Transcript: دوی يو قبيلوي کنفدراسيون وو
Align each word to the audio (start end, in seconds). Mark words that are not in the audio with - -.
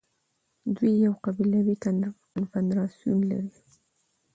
دوی 0.75 0.93
يو 1.05 1.13
قبيلوي 1.23 1.75
کنفدراسيون 1.83 3.25
وو 3.33 3.43